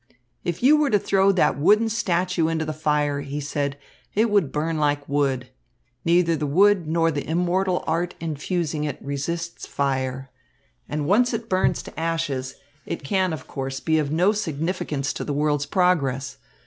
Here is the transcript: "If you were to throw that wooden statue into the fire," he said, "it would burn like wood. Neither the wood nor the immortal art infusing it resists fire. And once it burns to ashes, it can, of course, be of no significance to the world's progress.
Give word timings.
"If 0.43 0.63
you 0.63 0.77
were 0.77 0.89
to 0.89 0.97
throw 0.97 1.31
that 1.31 1.59
wooden 1.59 1.87
statue 1.87 2.47
into 2.47 2.65
the 2.65 2.73
fire," 2.73 3.21
he 3.21 3.39
said, 3.39 3.77
"it 4.15 4.31
would 4.31 4.51
burn 4.51 4.79
like 4.79 5.07
wood. 5.07 5.49
Neither 6.03 6.35
the 6.35 6.47
wood 6.47 6.87
nor 6.87 7.11
the 7.11 7.29
immortal 7.29 7.83
art 7.85 8.15
infusing 8.19 8.83
it 8.83 8.97
resists 8.99 9.67
fire. 9.67 10.31
And 10.89 11.05
once 11.05 11.35
it 11.35 11.47
burns 11.49 11.83
to 11.83 11.99
ashes, 11.99 12.55
it 12.83 13.03
can, 13.03 13.31
of 13.31 13.45
course, 13.47 13.79
be 13.79 13.99
of 13.99 14.11
no 14.11 14.31
significance 14.31 15.13
to 15.13 15.23
the 15.23 15.33
world's 15.33 15.67
progress. 15.67 16.39